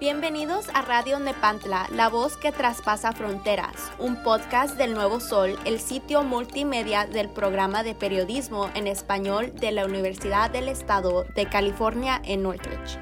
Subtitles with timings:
[0.00, 5.80] Bienvenidos a Radio Nepantla, la voz que traspasa fronteras, un podcast del Nuevo Sol, el
[5.80, 12.22] sitio multimedia del programa de periodismo en español de la Universidad del Estado de California
[12.24, 12.98] en Northridge.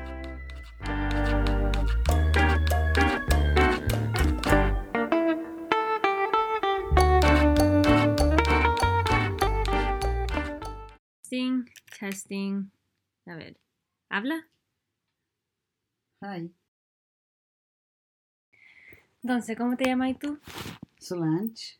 [11.32, 11.64] Testing,
[12.02, 12.68] testing.
[13.26, 13.56] A ver,
[14.08, 14.48] ¿habla?
[16.20, 16.52] Hi,
[19.22, 20.36] Entonces, ¿cómo te llamas tú?
[20.98, 21.78] Solange.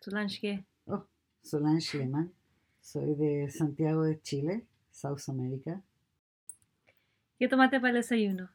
[0.00, 0.64] Solange, ¿qué?
[0.86, 1.04] Oh,
[1.42, 2.32] Solange Lehmann.
[2.80, 5.82] Soy de Santiago de Chile, South America.
[7.36, 8.48] ¿Qué tomaste para el desayuno?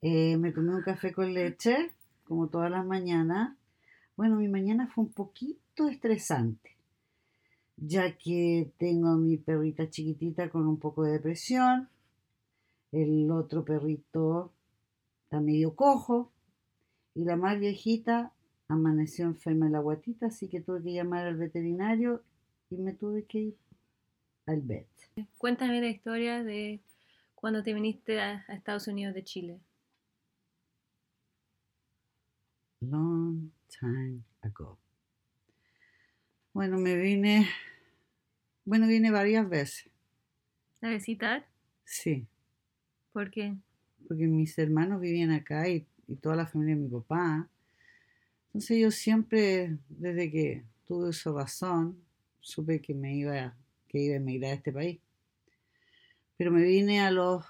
[0.00, 1.92] Eh, me tomé un café con leche,
[2.24, 3.58] como todas las mañanas.
[4.16, 6.75] Bueno, mi mañana fue un poquito estresante,
[7.76, 11.88] ya que tengo a mi perrita chiquitita con un poco de depresión.
[12.92, 14.52] El otro perrito
[15.24, 16.32] está medio cojo.
[17.14, 18.32] Y la más viejita
[18.68, 22.22] amaneció enferma de la guatita, así que tuve que llamar al veterinario
[22.68, 23.56] y me tuve que ir
[24.46, 24.88] al vet.
[25.38, 26.80] Cuéntame la historia de
[27.34, 29.60] cuando te viniste a, a Estados Unidos de Chile.
[32.80, 34.78] Long time ago.
[36.52, 37.48] Bueno, me vine,
[38.66, 39.88] bueno, vine varias veces,
[40.80, 41.46] ¿A visitar?
[41.84, 42.26] sí,
[43.12, 43.56] ¿Por qué?
[44.08, 47.48] porque mis hermanos vivían acá y, y toda la familia de mi papá.
[48.48, 52.02] Entonces yo siempre, desde que tuve esa razón,
[52.40, 53.56] supe que me iba,
[53.88, 55.00] que iba a emigrar a este país.
[56.36, 57.44] Pero me vine a los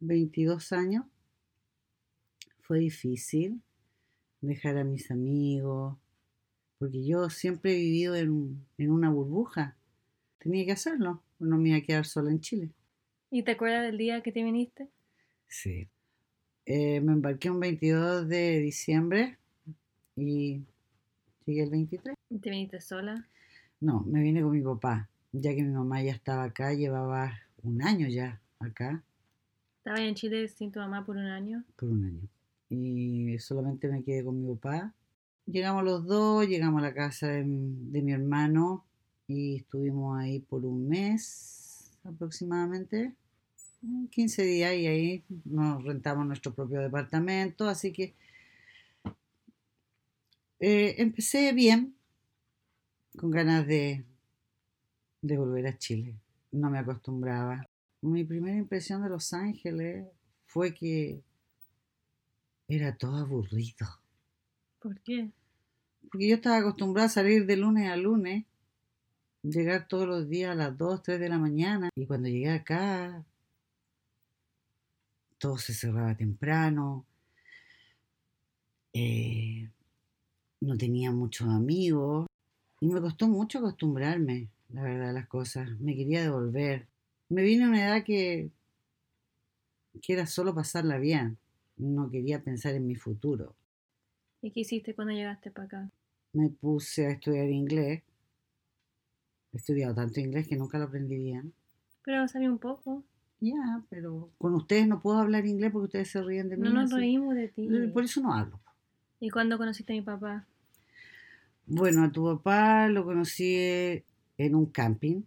[0.00, 1.04] 22 años.
[2.62, 3.62] Fue difícil
[4.40, 5.96] dejar a mis amigos,
[6.78, 9.77] porque yo siempre he vivido en, en una burbuja.
[10.38, 12.70] Tenía que hacerlo, no me iba a quedar sola en Chile.
[13.30, 14.88] ¿Y te acuerdas del día que te viniste?
[15.48, 15.88] Sí.
[16.66, 19.38] Eh, me embarqué un 22 de diciembre
[20.16, 20.62] y
[21.46, 22.14] llegué el 23.
[22.30, 23.26] ¿Y ¿Te viniste sola?
[23.80, 27.32] No, me vine con mi papá, ya que mi mamá ya estaba acá, llevaba
[27.62, 29.02] un año ya acá,
[29.78, 31.64] ¿Estabas en Chile sin tu mamá por un año?
[31.76, 32.28] por un año.
[32.68, 34.92] Y solamente me quedé con mi papá.
[35.46, 38.84] Llegamos los dos, llegamos a la casa de mi hermano
[39.28, 43.12] y estuvimos ahí por un mes aproximadamente,
[43.82, 48.14] mm, 15 días y ahí nos rentamos nuestro propio departamento, así que
[50.60, 51.94] eh, empecé bien,
[53.16, 54.04] con ganas de,
[55.22, 56.16] de volver a Chile.
[56.50, 57.68] No me acostumbraba.
[58.00, 60.06] Mi primera impresión de Los Ángeles
[60.46, 61.22] fue que
[62.66, 63.86] era todo aburrido.
[64.80, 65.30] ¿Por qué?
[66.10, 68.44] Porque yo estaba acostumbrada a salir de lunes a lunes,
[69.42, 71.90] llegar todos los días a las 2, 3 de la mañana.
[71.96, 73.24] Y cuando llegué acá,
[75.38, 77.04] todo se cerraba temprano.
[78.92, 79.70] eh,
[80.60, 82.26] no tenía muchos amigos.
[82.80, 85.68] Y me costó mucho acostumbrarme, la verdad, a las cosas.
[85.80, 86.86] Me quería devolver.
[87.28, 88.50] Me vine a una edad que,
[90.02, 91.38] que era solo pasarla bien.
[91.76, 93.54] No quería pensar en mi futuro.
[94.42, 95.90] ¿Y qué hiciste cuando llegaste para acá?
[96.32, 98.02] me puse a estudiar inglés.
[99.52, 101.52] He estudiado tanto inglés que nunca lo aprendí bien.
[102.04, 103.02] Pero sabía un poco.
[103.40, 106.62] Ya, pero con ustedes no puedo hablar inglés porque ustedes se ríen de mí.
[106.64, 107.00] No nos así.
[107.00, 107.68] reímos de ti.
[107.92, 108.60] Por eso no hablo.
[109.20, 110.46] ¿Y cuándo conociste a mi papá?
[111.66, 113.56] Bueno, a tu papá lo conocí
[114.38, 115.22] en un camping.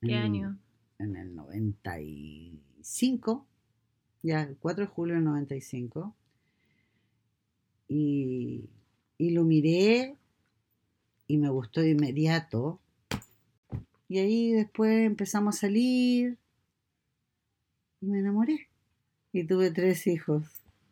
[0.00, 0.58] ¿Qué en- año?
[0.98, 3.46] En el 95.
[4.22, 6.14] Ya, el 4 de julio del 95.
[7.88, 8.68] Y,
[9.18, 10.16] y lo miré
[11.26, 12.78] y me gustó de inmediato.
[14.12, 16.36] Y ahí después empezamos a salir
[18.02, 18.68] y me enamoré.
[19.32, 20.44] Y tuve tres hijos.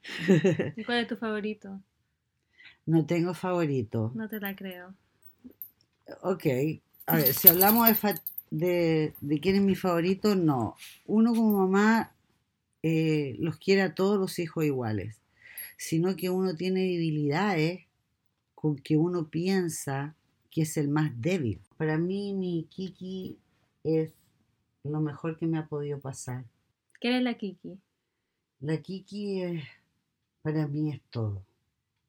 [0.74, 1.82] ¿Y cuál es tu favorito?
[2.86, 4.10] No tengo favorito.
[4.14, 4.94] No te la creo.
[6.22, 6.46] Ok,
[7.04, 10.74] a ver, si hablamos de, fa- de, de quién es mi favorito, no.
[11.04, 12.14] Uno como mamá
[12.82, 15.20] eh, los quiere a todos los hijos iguales,
[15.76, 17.84] sino que uno tiene debilidades
[18.54, 20.16] con que uno piensa
[20.50, 21.60] que es el más débil.
[21.76, 23.38] Para mí, mi Kiki
[23.84, 24.12] es
[24.84, 26.44] lo mejor que me ha podido pasar.
[27.00, 27.78] ¿Quién es la Kiki?
[28.60, 29.64] La Kiki es,
[30.42, 31.42] para mí es todo.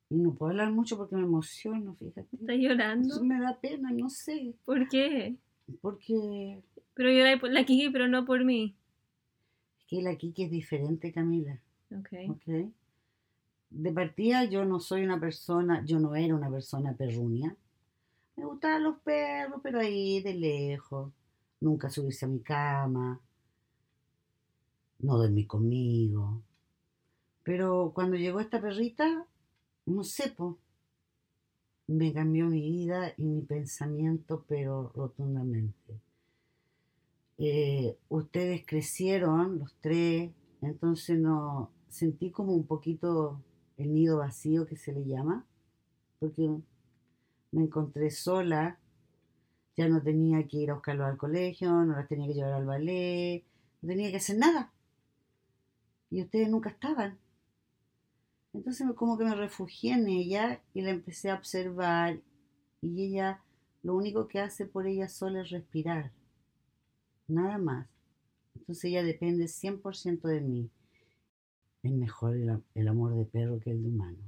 [0.09, 2.35] Y no puedo hablar mucho porque me emociono, fíjate.
[2.35, 3.23] ¿Estás llorando?
[3.23, 5.37] Me da pena, no sé, ¿Por qué?
[5.81, 6.59] porque
[6.93, 8.75] Pero lloré por la Kiki, pero no por mí.
[9.79, 11.57] Es que la Kiki es diferente, Camila.
[11.97, 12.09] Ok.
[12.29, 12.71] ¿ok?
[13.69, 17.55] De partida yo no soy una persona, yo no era una persona perrunia.
[18.35, 21.11] Me gustaban los perros, pero ahí de lejos.
[21.59, 23.21] nunca subirse a mi cama,
[24.99, 26.41] no dormir conmigo.
[27.43, 29.25] Pero cuando llegó esta perrita,
[29.85, 30.57] no sé, po,
[31.87, 35.99] me cambió mi vida y mi pensamiento, pero rotundamente.
[37.37, 40.31] Eh, ustedes crecieron, los tres,
[40.61, 43.41] entonces no sentí como un poquito
[43.77, 45.45] el nido vacío que se le llama,
[46.19, 46.49] porque
[47.51, 48.79] me encontré sola,
[49.77, 52.65] ya no tenía que ir a buscarlo al colegio, no las tenía que llevar al
[52.65, 53.43] ballet,
[53.81, 54.71] no tenía que hacer nada.
[56.09, 57.17] Y ustedes nunca estaban.
[58.53, 62.19] Entonces como que me refugié en ella y la empecé a observar
[62.81, 63.41] y ella
[63.83, 66.11] lo único que hace por ella sola es respirar
[67.27, 67.87] nada más.
[68.55, 70.69] Entonces ella depende 100% de mí.
[71.83, 74.19] Es mejor el, amor de perro que el de humano.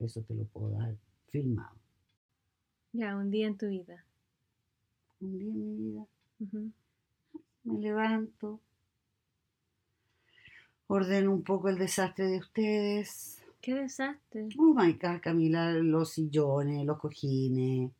[0.00, 0.96] Eso te lo puedo dar
[1.28, 1.77] filmado.
[2.92, 4.04] Ya, un día en tu vida.
[5.20, 6.06] Un día en mi vida.
[7.64, 8.60] Me levanto.
[10.86, 13.42] Ordeno un poco el desastre de ustedes.
[13.60, 14.48] ¿Qué desastre?
[14.58, 17.90] Oh my God, Camila, los sillones, los cojines,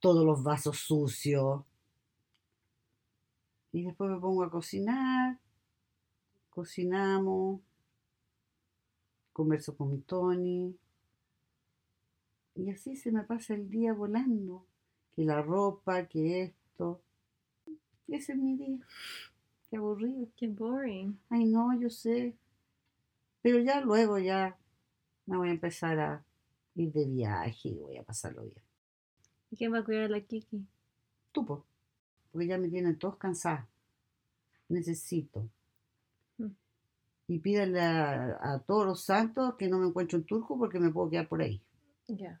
[0.00, 1.64] todos los vasos sucios,
[3.76, 5.38] y después me pongo a cocinar,
[6.48, 7.60] cocinamos,
[9.34, 10.74] converso con Tony.
[12.56, 14.66] Y así se me pasa el día volando.
[15.14, 17.00] Que la ropa, que esto.
[18.08, 18.78] Ese es mi día.
[19.70, 20.28] Qué aburrido.
[20.36, 21.18] Qué boring.
[21.28, 22.34] Ay, no, yo sé.
[23.42, 24.58] Pero ya luego ya
[25.26, 26.24] me voy a empezar a
[26.74, 28.62] ir de viaje y voy a pasarlo bien.
[29.50, 30.66] ¿Y quién va a cuidar a la Kiki?
[31.32, 33.66] Tú, porque ya me tienen todos cansados.
[34.68, 35.48] Necesito.
[36.38, 36.50] Mm.
[37.28, 41.10] Y pídale a, todos los santos que no me encuentro en Turco porque me puedo
[41.10, 41.62] quedar por ahí.
[42.08, 42.40] Ya.